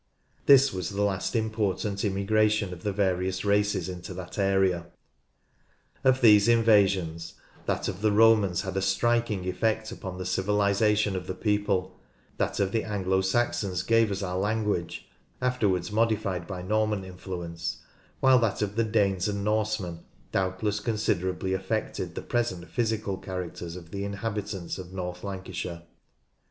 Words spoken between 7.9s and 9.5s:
the Romans had a striking